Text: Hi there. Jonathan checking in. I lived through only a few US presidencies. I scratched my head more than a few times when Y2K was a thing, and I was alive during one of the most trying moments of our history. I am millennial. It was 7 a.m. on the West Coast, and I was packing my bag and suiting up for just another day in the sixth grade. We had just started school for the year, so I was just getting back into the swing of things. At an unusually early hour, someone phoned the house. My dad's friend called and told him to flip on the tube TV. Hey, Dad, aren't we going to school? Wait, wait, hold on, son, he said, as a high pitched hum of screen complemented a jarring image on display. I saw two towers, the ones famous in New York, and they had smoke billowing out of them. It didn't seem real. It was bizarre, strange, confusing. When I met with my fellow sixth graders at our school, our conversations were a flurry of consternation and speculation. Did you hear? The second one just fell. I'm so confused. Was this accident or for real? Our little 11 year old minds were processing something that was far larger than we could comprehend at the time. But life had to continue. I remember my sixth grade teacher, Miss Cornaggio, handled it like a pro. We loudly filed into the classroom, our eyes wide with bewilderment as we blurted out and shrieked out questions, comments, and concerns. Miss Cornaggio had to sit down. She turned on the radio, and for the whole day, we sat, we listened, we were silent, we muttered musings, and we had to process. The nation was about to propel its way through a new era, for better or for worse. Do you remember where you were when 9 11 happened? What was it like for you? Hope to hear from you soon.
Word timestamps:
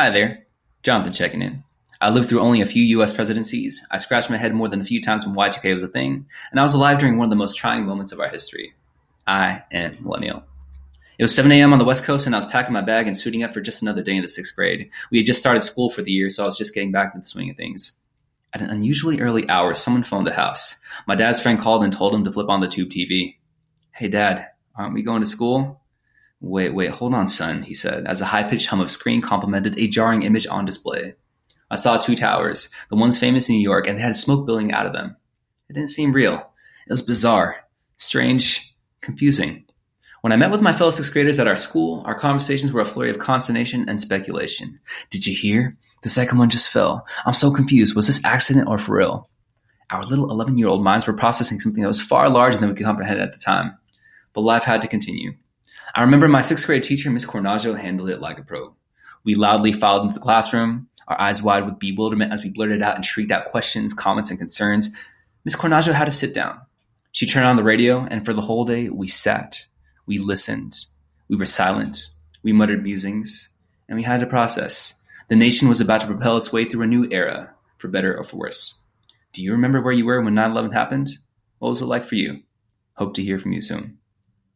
Hi 0.00 0.08
there. 0.08 0.46
Jonathan 0.82 1.12
checking 1.12 1.42
in. 1.42 1.62
I 2.00 2.08
lived 2.08 2.30
through 2.30 2.40
only 2.40 2.62
a 2.62 2.66
few 2.66 2.82
US 3.00 3.12
presidencies. 3.12 3.84
I 3.90 3.98
scratched 3.98 4.30
my 4.30 4.38
head 4.38 4.54
more 4.54 4.66
than 4.66 4.80
a 4.80 4.84
few 4.84 4.98
times 4.98 5.26
when 5.26 5.34
Y2K 5.36 5.74
was 5.74 5.82
a 5.82 5.88
thing, 5.88 6.24
and 6.50 6.58
I 6.58 6.62
was 6.62 6.72
alive 6.72 6.96
during 6.96 7.18
one 7.18 7.26
of 7.26 7.30
the 7.30 7.36
most 7.36 7.58
trying 7.58 7.84
moments 7.84 8.10
of 8.10 8.18
our 8.18 8.30
history. 8.30 8.72
I 9.26 9.62
am 9.70 9.98
millennial. 10.00 10.42
It 11.18 11.22
was 11.22 11.34
7 11.34 11.52
a.m. 11.52 11.74
on 11.74 11.78
the 11.78 11.84
West 11.84 12.04
Coast, 12.04 12.24
and 12.24 12.34
I 12.34 12.38
was 12.38 12.46
packing 12.46 12.72
my 12.72 12.80
bag 12.80 13.08
and 13.08 13.18
suiting 13.18 13.42
up 13.42 13.52
for 13.52 13.60
just 13.60 13.82
another 13.82 14.02
day 14.02 14.16
in 14.16 14.22
the 14.22 14.28
sixth 14.30 14.56
grade. 14.56 14.88
We 15.10 15.18
had 15.18 15.26
just 15.26 15.40
started 15.40 15.60
school 15.60 15.90
for 15.90 16.00
the 16.00 16.12
year, 16.12 16.30
so 16.30 16.44
I 16.44 16.46
was 16.46 16.56
just 16.56 16.74
getting 16.74 16.92
back 16.92 17.14
into 17.14 17.24
the 17.24 17.28
swing 17.28 17.50
of 17.50 17.58
things. 17.58 17.98
At 18.54 18.62
an 18.62 18.70
unusually 18.70 19.20
early 19.20 19.46
hour, 19.50 19.74
someone 19.74 20.02
phoned 20.02 20.26
the 20.26 20.32
house. 20.32 20.80
My 21.06 21.14
dad's 21.14 21.42
friend 21.42 21.60
called 21.60 21.84
and 21.84 21.92
told 21.92 22.14
him 22.14 22.24
to 22.24 22.32
flip 22.32 22.48
on 22.48 22.60
the 22.60 22.68
tube 22.68 22.88
TV. 22.88 23.36
Hey, 23.90 24.08
Dad, 24.08 24.46
aren't 24.74 24.94
we 24.94 25.02
going 25.02 25.20
to 25.20 25.26
school? 25.26 25.79
Wait, 26.40 26.74
wait, 26.74 26.90
hold 26.90 27.12
on, 27.12 27.28
son, 27.28 27.62
he 27.62 27.74
said, 27.74 28.06
as 28.06 28.22
a 28.22 28.26
high 28.26 28.42
pitched 28.42 28.68
hum 28.68 28.80
of 28.80 28.90
screen 28.90 29.20
complemented 29.20 29.78
a 29.78 29.86
jarring 29.86 30.22
image 30.22 30.46
on 30.46 30.64
display. 30.64 31.14
I 31.70 31.76
saw 31.76 31.98
two 31.98 32.16
towers, 32.16 32.70
the 32.88 32.96
ones 32.96 33.18
famous 33.18 33.48
in 33.48 33.56
New 33.56 33.60
York, 33.60 33.86
and 33.86 33.98
they 33.98 34.02
had 34.02 34.16
smoke 34.16 34.46
billowing 34.46 34.72
out 34.72 34.86
of 34.86 34.92
them. 34.92 35.16
It 35.68 35.74
didn't 35.74 35.90
seem 35.90 36.12
real. 36.12 36.34
It 36.86 36.92
was 36.92 37.02
bizarre, 37.02 37.56
strange, 37.98 38.74
confusing. 39.02 39.66
When 40.22 40.32
I 40.32 40.36
met 40.36 40.50
with 40.50 40.62
my 40.62 40.72
fellow 40.72 40.90
sixth 40.90 41.12
graders 41.12 41.38
at 41.38 41.46
our 41.46 41.56
school, 41.56 42.02
our 42.06 42.18
conversations 42.18 42.72
were 42.72 42.80
a 42.80 42.86
flurry 42.86 43.10
of 43.10 43.18
consternation 43.18 43.88
and 43.88 44.00
speculation. 44.00 44.80
Did 45.10 45.26
you 45.26 45.36
hear? 45.36 45.76
The 46.02 46.08
second 46.08 46.38
one 46.38 46.50
just 46.50 46.70
fell. 46.70 47.06
I'm 47.26 47.34
so 47.34 47.52
confused. 47.52 47.94
Was 47.94 48.06
this 48.06 48.24
accident 48.24 48.68
or 48.68 48.78
for 48.78 48.96
real? 48.96 49.28
Our 49.90 50.04
little 50.04 50.30
11 50.30 50.56
year 50.56 50.68
old 50.68 50.82
minds 50.82 51.06
were 51.06 51.12
processing 51.12 51.60
something 51.60 51.82
that 51.82 51.88
was 51.88 52.02
far 52.02 52.28
larger 52.28 52.58
than 52.58 52.68
we 52.68 52.74
could 52.74 52.86
comprehend 52.86 53.20
at 53.20 53.32
the 53.32 53.38
time. 53.38 53.76
But 54.32 54.42
life 54.42 54.64
had 54.64 54.82
to 54.82 54.88
continue. 54.88 55.32
I 56.00 56.02
remember 56.02 56.28
my 56.28 56.40
sixth 56.40 56.64
grade 56.64 56.82
teacher, 56.82 57.10
Miss 57.10 57.26
Cornaggio, 57.26 57.78
handled 57.78 58.08
it 58.08 58.22
like 58.22 58.38
a 58.38 58.42
pro. 58.42 58.74
We 59.22 59.34
loudly 59.34 59.74
filed 59.74 60.06
into 60.06 60.14
the 60.14 60.20
classroom, 60.20 60.88
our 61.08 61.20
eyes 61.20 61.42
wide 61.42 61.66
with 61.66 61.78
bewilderment 61.78 62.32
as 62.32 62.42
we 62.42 62.48
blurted 62.48 62.82
out 62.82 62.94
and 62.94 63.04
shrieked 63.04 63.30
out 63.30 63.44
questions, 63.44 63.92
comments, 63.92 64.30
and 64.30 64.38
concerns. 64.38 64.96
Miss 65.44 65.54
Cornaggio 65.54 65.92
had 65.92 66.06
to 66.06 66.10
sit 66.10 66.32
down. 66.32 66.58
She 67.12 67.26
turned 67.26 67.44
on 67.44 67.56
the 67.56 67.62
radio, 67.62 68.06
and 68.10 68.24
for 68.24 68.32
the 68.32 68.40
whole 68.40 68.64
day, 68.64 68.88
we 68.88 69.08
sat, 69.08 69.66
we 70.06 70.16
listened, 70.16 70.86
we 71.28 71.36
were 71.36 71.44
silent, 71.44 72.08
we 72.42 72.54
muttered 72.54 72.82
musings, 72.82 73.50
and 73.86 73.98
we 73.98 74.02
had 74.02 74.20
to 74.20 74.26
process. 74.26 74.98
The 75.28 75.36
nation 75.36 75.68
was 75.68 75.82
about 75.82 76.00
to 76.00 76.06
propel 76.06 76.38
its 76.38 76.50
way 76.50 76.64
through 76.64 76.84
a 76.84 76.86
new 76.86 77.08
era, 77.10 77.54
for 77.76 77.88
better 77.88 78.16
or 78.16 78.24
for 78.24 78.38
worse. 78.38 78.80
Do 79.34 79.42
you 79.42 79.52
remember 79.52 79.82
where 79.82 79.92
you 79.92 80.06
were 80.06 80.22
when 80.22 80.32
9 80.32 80.52
11 80.52 80.72
happened? 80.72 81.10
What 81.58 81.68
was 81.68 81.82
it 81.82 81.84
like 81.84 82.06
for 82.06 82.14
you? 82.14 82.40
Hope 82.94 83.12
to 83.16 83.22
hear 83.22 83.38
from 83.38 83.52
you 83.52 83.60
soon. 83.60 83.98